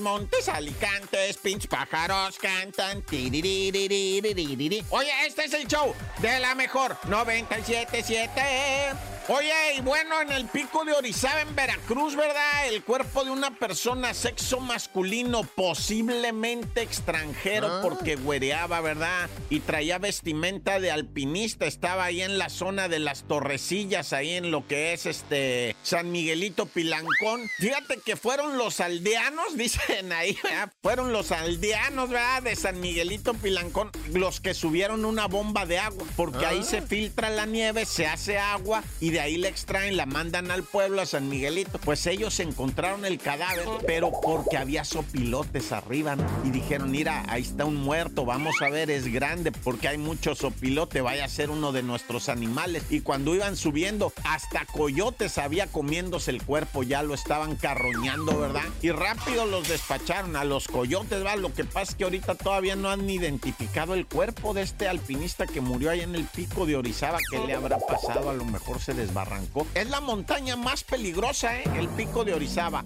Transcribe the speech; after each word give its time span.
Montes, 0.00 0.48
alicantes, 0.48 1.38
pinch 1.38 1.68
pájaros 1.68 2.38
cantan. 2.38 3.02
Oye, 4.90 5.10
este 5.26 5.44
es 5.44 5.54
el 5.54 5.66
show 5.66 5.94
de 6.20 6.38
la 6.40 6.54
mejor 6.54 6.96
977. 7.08 9.13
Oye, 9.28 9.76
y 9.78 9.80
bueno, 9.80 10.20
en 10.20 10.32
el 10.32 10.44
pico 10.44 10.84
de 10.84 10.92
Orizaba, 10.92 11.40
en 11.40 11.56
Veracruz, 11.56 12.14
¿verdad? 12.14 12.68
El 12.68 12.82
cuerpo 12.82 13.24
de 13.24 13.30
una 13.30 13.58
persona 13.58 14.12
sexo 14.12 14.60
masculino, 14.60 15.44
posiblemente 15.44 16.82
extranjero, 16.82 17.68
ah. 17.68 17.80
porque 17.82 18.16
güereaba, 18.16 18.82
¿verdad? 18.82 19.30
Y 19.48 19.60
traía 19.60 19.96
vestimenta 19.96 20.78
de 20.78 20.90
alpinista. 20.90 21.64
Estaba 21.64 22.04
ahí 22.04 22.20
en 22.20 22.36
la 22.36 22.50
zona 22.50 22.88
de 22.88 22.98
las 22.98 23.22
torrecillas, 23.22 24.12
ahí 24.12 24.32
en 24.32 24.50
lo 24.50 24.66
que 24.66 24.92
es 24.92 25.06
este 25.06 25.74
San 25.82 26.12
Miguelito 26.12 26.66
Pilancón. 26.66 27.48
Fíjate 27.56 28.00
que 28.04 28.16
fueron 28.16 28.58
los 28.58 28.80
aldeanos, 28.80 29.46
dicen 29.56 30.12
ahí, 30.12 30.36
¿verdad? 30.42 30.70
Fueron 30.82 31.14
los 31.14 31.32
aldeanos, 31.32 32.10
¿verdad? 32.10 32.42
De 32.42 32.56
San 32.56 32.78
Miguelito 32.78 33.32
Pilancón, 33.32 33.90
los 34.12 34.42
que 34.42 34.52
subieron 34.52 35.06
una 35.06 35.28
bomba 35.28 35.64
de 35.64 35.78
agua, 35.78 36.04
porque 36.14 36.44
ahí 36.44 36.60
ah. 36.60 36.66
se 36.66 36.82
filtra 36.82 37.30
la 37.30 37.46
nieve, 37.46 37.86
se 37.86 38.06
hace 38.06 38.38
agua 38.38 38.84
y 39.00 39.13
de 39.14 39.20
ahí 39.20 39.36
la 39.36 39.46
extraen, 39.46 39.96
la 39.96 40.06
mandan 40.06 40.50
al 40.50 40.64
pueblo, 40.64 41.00
a 41.00 41.06
San 41.06 41.28
Miguelito. 41.28 41.78
Pues 41.78 42.04
ellos 42.08 42.40
encontraron 42.40 43.04
el 43.04 43.18
cadáver, 43.18 43.64
pero 43.86 44.10
porque 44.20 44.56
había 44.56 44.84
sopilotes 44.84 45.70
arriba, 45.70 46.16
Y 46.42 46.50
dijeron, 46.50 46.90
mira, 46.90 47.24
ahí 47.28 47.42
está 47.42 47.64
un 47.64 47.76
muerto, 47.76 48.24
vamos 48.24 48.60
a 48.60 48.70
ver, 48.70 48.90
es 48.90 49.06
grande, 49.06 49.52
porque 49.52 49.86
hay 49.86 49.98
mucho 49.98 50.34
sopilote, 50.34 51.00
vaya 51.00 51.26
a 51.26 51.28
ser 51.28 51.50
uno 51.50 51.70
de 51.70 51.84
nuestros 51.84 52.28
animales. 52.28 52.82
Y 52.90 53.02
cuando 53.02 53.36
iban 53.36 53.56
subiendo, 53.56 54.12
hasta 54.24 54.66
coyotes 54.66 55.38
había 55.38 55.68
comiéndose 55.68 56.32
el 56.32 56.42
cuerpo, 56.42 56.82
ya 56.82 57.04
lo 57.04 57.14
estaban 57.14 57.54
carroñando, 57.54 58.36
¿verdad? 58.36 58.64
Y 58.82 58.90
rápido 58.90 59.46
los 59.46 59.68
despacharon 59.68 60.34
a 60.34 60.42
los 60.42 60.66
coyotes, 60.66 61.24
¿va? 61.24 61.36
Lo 61.36 61.54
que 61.54 61.64
pasa 61.64 61.92
es 61.92 61.94
que 61.94 62.02
ahorita 62.02 62.34
todavía 62.34 62.74
no 62.74 62.90
han 62.90 63.08
identificado 63.08 63.94
el 63.94 64.06
cuerpo 64.06 64.54
de 64.54 64.62
este 64.62 64.88
alpinista 64.88 65.46
que 65.46 65.60
murió 65.60 65.90
ahí 65.90 66.00
en 66.00 66.16
el 66.16 66.24
pico 66.24 66.66
de 66.66 66.74
Orizaba. 66.74 67.20
¿Qué 67.30 67.38
le 67.38 67.54
habrá 67.54 67.78
pasado? 67.78 68.28
A 68.28 68.34
lo 68.34 68.44
mejor 68.44 68.80
se 68.80 69.03
desbarrancó. 69.04 69.66
Es 69.74 69.88
la 69.90 70.00
montaña 70.00 70.56
más 70.56 70.84
peligrosa, 70.84 71.58
¿eh? 71.58 71.64
El 71.76 71.88
pico 71.88 72.24
de 72.24 72.34
Orizaba 72.34 72.82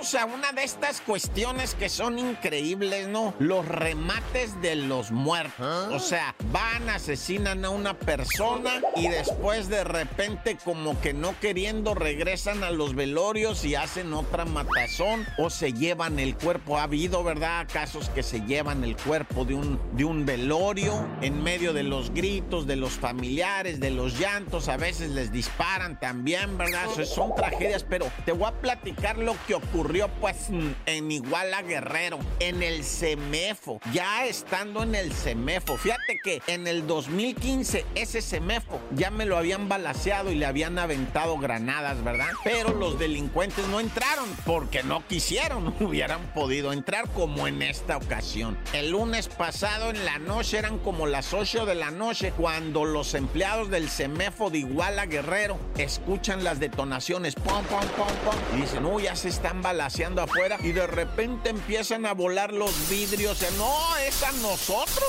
vamos 0.00 0.14
a 0.14 0.24
una 0.24 0.52
de 0.52 0.64
estas 0.64 1.02
cuestiones 1.02 1.74
que 1.74 1.90
son 1.90 2.18
increíbles, 2.18 3.06
¿no? 3.06 3.34
Los 3.38 3.68
remates 3.68 4.58
de 4.62 4.74
los 4.74 5.10
muertos. 5.10 5.52
¿Ah? 5.60 5.90
O 5.92 5.98
sea, 5.98 6.34
van, 6.50 6.88
asesinan 6.88 7.66
a 7.66 7.70
una 7.70 7.92
persona 7.92 8.80
y 8.96 9.08
después 9.08 9.68
de 9.68 9.84
repente 9.84 10.56
como 10.64 10.98
que 11.02 11.12
no 11.12 11.38
queriendo 11.38 11.94
regresan 11.94 12.64
a 12.64 12.70
los 12.70 12.94
velorios 12.94 13.62
y 13.66 13.74
hacen 13.74 14.14
otra 14.14 14.46
matazón 14.46 15.26
o 15.36 15.50
se 15.50 15.74
llevan 15.74 16.18
el 16.18 16.34
cuerpo. 16.34 16.78
Ha 16.78 16.84
habido, 16.84 17.22
¿verdad? 17.22 17.68
Casos 17.70 18.08
que 18.08 18.22
se 18.22 18.40
llevan 18.40 18.84
el 18.84 18.96
cuerpo 18.96 19.44
de 19.44 19.54
un, 19.54 19.78
de 19.92 20.06
un 20.06 20.24
velorio 20.24 21.06
en 21.20 21.42
medio 21.42 21.74
de 21.74 21.82
los 21.82 22.08
gritos 22.14 22.66
de 22.66 22.76
los 22.76 22.92
familiares, 22.92 23.80
de 23.80 23.90
los 23.90 24.18
llantos. 24.18 24.68
A 24.68 24.78
veces 24.78 25.10
les 25.10 25.30
disparan 25.30 26.00
también, 26.00 26.56
¿verdad? 26.56 26.88
son 27.04 27.34
tragedias, 27.34 27.84
pero 27.84 28.10
te 28.24 28.32
voy 28.32 28.48
a 28.48 28.52
platicar 28.52 29.18
lo 29.18 29.36
que 29.46 29.56
ocurrió 29.56 29.89
pues 30.20 30.48
en 30.86 31.10
Iguala 31.10 31.62
Guerrero, 31.62 32.20
en 32.38 32.62
el 32.62 32.84
CEMEFO, 32.84 33.80
ya 33.92 34.24
estando 34.24 34.84
en 34.84 34.94
el 34.94 35.12
CEMEFO. 35.12 35.76
Fíjate 35.76 36.20
que 36.22 36.40
en 36.46 36.68
el 36.68 36.86
2015 36.86 37.84
ese 37.96 38.22
CEMEFO 38.22 38.80
ya 38.92 39.10
me 39.10 39.26
lo 39.26 39.36
habían 39.36 39.68
balaseado 39.68 40.30
y 40.30 40.36
le 40.36 40.46
habían 40.46 40.78
aventado 40.78 41.38
granadas, 41.38 42.04
¿verdad? 42.04 42.28
Pero 42.44 42.72
los 42.72 43.00
delincuentes 43.00 43.66
no 43.66 43.80
entraron 43.80 44.28
porque 44.46 44.84
no 44.84 45.04
quisieron, 45.08 45.74
hubieran 45.80 46.20
podido 46.34 46.72
entrar 46.72 47.08
como 47.10 47.48
en 47.48 47.60
esta 47.60 47.96
ocasión. 47.96 48.56
El 48.72 48.92
lunes 48.92 49.26
pasado 49.26 49.90
en 49.90 50.04
la 50.04 50.18
noche 50.18 50.58
eran 50.58 50.78
como 50.78 51.08
las 51.08 51.34
8 51.34 51.66
de 51.66 51.74
la 51.74 51.90
noche 51.90 52.32
cuando 52.36 52.84
los 52.84 53.14
empleados 53.14 53.70
del 53.70 53.90
CEMEFO 53.90 54.50
de 54.50 54.58
Iguala 54.58 55.06
Guerrero 55.06 55.58
escuchan 55.78 56.44
las 56.44 56.60
detonaciones, 56.60 57.34
pom, 57.34 57.64
pom, 57.64 57.80
pom, 57.96 58.08
pom, 58.24 58.36
y 58.56 58.60
dicen, 58.60 58.84
uy, 58.86 59.04
ya 59.04 59.16
se 59.16 59.28
están 59.28 59.62
balaseando 59.62 59.79
afuera 59.80 60.58
y 60.62 60.72
de 60.72 60.86
repente 60.86 61.50
empiezan 61.50 62.06
a 62.06 62.12
volar 62.12 62.52
los 62.52 62.88
vidrios. 62.88 63.44
No, 63.56 63.96
es 64.06 64.22
a 64.22 64.32
nosotros, 64.32 65.08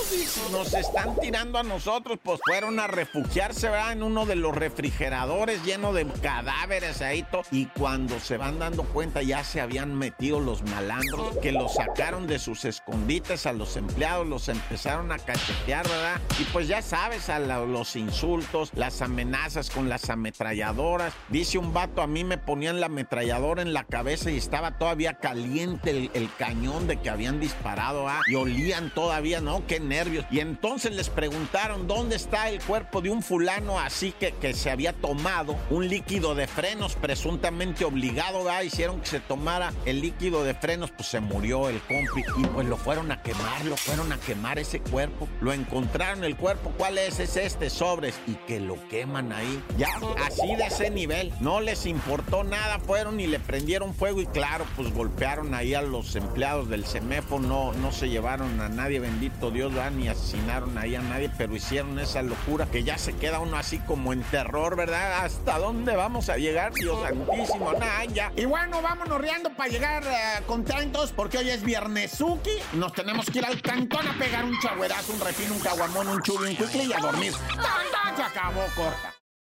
Nos 0.52 0.74
están 0.74 1.16
tirando 1.20 1.60
a 1.60 1.64
nosotros. 1.64 2.20
Pues 2.24 2.40
fueron 2.46 2.80
a 2.80 2.88
refugiarse, 2.88 3.70
¿verdad? 3.70 3.92
En 3.92 4.04
uno 4.04 4.26
de 4.26 4.36
los 4.36 4.56
refrigeradores 4.56 5.64
lleno 5.64 5.94
de 5.94 6.06
cadáveres 6.22 7.02
ahí. 7.02 7.26
Y 7.52 7.66
cuando 7.68 8.20
se 8.20 8.38
van 8.38 8.60
dando 8.60 8.84
cuenta, 8.84 9.22
ya 9.22 9.44
se 9.44 9.62
habían 9.62 9.96
metido 9.96 10.40
los 10.40 10.64
malandros 10.64 11.38
que 11.38 11.52
los 11.52 11.76
sacaron 11.76 12.28
de 12.28 12.40
sus 12.40 12.66
escondites 12.66 13.46
a 13.46 13.54
los 13.54 13.78
empleados, 13.78 14.28
los 14.28 14.50
empezaron 14.50 15.12
a 15.12 15.20
cachetear, 15.20 15.88
¿verdad? 15.88 16.22
Y 16.40 16.44
pues 16.46 16.68
ya 16.68 16.82
sabes, 16.82 17.30
a 17.30 17.40
los 17.40 17.96
insultos, 17.96 18.72
las 18.74 19.02
amenazas 19.02 19.70
con 19.70 19.90
las 19.90 20.10
ametralladoras. 20.10 21.14
Dice 21.30 21.58
un 21.58 21.74
vato, 21.74 22.02
a 22.02 22.08
mí 22.08 22.24
me 22.24 22.38
ponían 22.38 22.80
la 22.80 22.88
ametralladora 22.88 23.62
en 23.62 23.74
la 23.74 23.84
cabeza 23.84 24.32
y 24.32 24.38
estaba 24.38 24.61
todavía 24.70 25.16
caliente 25.16 26.12
el, 26.14 26.30
cañón 26.38 26.88
de 26.88 27.00
que 27.00 27.10
habían 27.10 27.40
disparado, 27.40 28.08
¿ah? 28.08 28.22
Y 28.28 28.36
olían 28.36 28.94
todavía, 28.94 29.42
¿no? 29.42 29.66
Qué 29.66 29.80
nervios. 29.80 30.26
Y 30.30 30.40
entonces 30.40 30.94
les 30.94 31.10
preguntaron 31.10 31.88
dónde 31.88 32.16
está 32.16 32.50
el 32.50 32.62
cuerpo 32.62 33.02
de 33.02 33.10
un 33.10 33.24
fulano 33.24 33.80
así 33.80 34.12
que, 34.12 34.34
que 34.34 34.54
se 34.54 34.70
había 34.70 34.94
tomado 34.94 35.58
un 35.72 35.88
líquido 35.88 36.36
de 36.36 36.46
frenos 36.46 36.96
presuntamente 36.96 37.86
obligado, 37.86 38.48
¿ah? 38.50 38.64
Hicieron 38.64 39.02
que 39.02 39.08
se 39.08 39.20
tomara 39.20 39.74
el 39.86 40.02
líquido 40.02 40.44
de 40.44 40.54
frenos, 40.54 40.92
pues 40.92 41.10
se 41.10 41.20
murió 41.20 41.70
el 41.70 41.80
compi. 41.82 42.22
Y 42.38 42.46
pues 42.46 42.68
lo 42.68 42.78
fueron 42.78 43.12
a 43.12 43.22
quemar, 43.24 43.66
lo 43.66 43.78
fueron 43.78 44.12
a 44.12 44.18
quemar 44.18 44.60
ese 44.60 44.80
cuerpo. 44.80 45.28
Lo 45.40 45.54
encontraron 45.54 46.24
el 46.24 46.36
cuerpo, 46.36 46.72
¿cuál 46.78 46.98
es? 46.98 47.20
Es 47.20 47.38
este, 47.38 47.70
sobres. 47.70 48.20
Y 48.28 48.34
que 48.48 48.60
lo 48.60 48.76
queman 48.90 49.32
ahí. 49.32 49.64
Ya, 49.78 49.90
así 50.26 50.56
de 50.56 50.66
ese 50.66 50.90
nivel. 50.90 51.34
No 51.40 51.62
les 51.62 51.86
importó 51.86 52.44
nada, 52.44 52.80
fueron 52.80 53.20
y 53.20 53.28
le 53.28 53.40
prendieron 53.40 53.94
fuego 53.94 54.22
y 54.22 54.26
claro, 54.28 54.51
pues 54.76 54.94
golpearon 54.94 55.54
ahí 55.54 55.74
a 55.74 55.82
los 55.82 56.16
empleados 56.16 56.70
del 56.70 56.86
CEMEFO, 56.86 57.40
no, 57.40 57.74
se 57.92 58.10
llevaron 58.10 58.60
a 58.60 58.70
nadie, 58.70 59.00
bendito 59.00 59.52
Dios, 59.52 59.72
ni 59.96 60.08
asesinaron 60.08 60.78
ahí 60.78 60.96
a 60.96 61.02
nadie, 61.02 61.30
pero 61.38 61.56
hicieron 61.56 62.00
esa 62.00 62.22
locura 62.22 62.66
que 62.66 62.84
ya 62.84 62.98
se 62.98 63.14
queda 63.14 63.40
uno 63.40 63.58
así 63.58 63.80
como 63.80 64.14
en 64.14 64.22
terror, 64.24 64.76
¿verdad? 64.76 65.26
¿Hasta 65.26 65.58
dónde 65.58 65.96
vamos 65.96 66.30
a 66.30 66.38
llegar, 66.38 66.74
Dios 66.74 67.00
santísimo? 67.02 67.72
Nada, 67.74 68.06
ya. 68.06 68.32
Y 68.36 68.46
bueno, 68.46 68.82
vámonos 68.82 69.20
riendo 69.20 69.50
para 69.56 69.70
llegar 69.70 70.04
eh, 70.04 70.44
contentos 70.46 71.12
porque 71.16 71.38
hoy 71.38 71.50
es 71.50 71.64
Viernesuki 71.64 72.52
nos 72.74 72.94
tenemos 72.94 73.26
que 73.30 73.40
ir 73.40 73.46
al 73.46 73.62
cantón 73.62 74.08
a 74.08 74.18
pegar 74.18 74.46
un 74.46 74.60
chagüerazo, 74.60 75.14
un 75.14 75.20
refino, 75.20 75.54
un 75.54 75.60
caguamón, 75.60 76.08
un 76.08 76.22
chubi, 76.22 76.50
un 76.50 76.56
cuicle 76.56 76.84
y 76.86 76.94
a 76.94 77.00
dormir. 77.00 77.34
¡Tanta! 77.48 78.16
Se 78.16 78.24
acabó, 78.24 78.62
corta. 78.76 79.11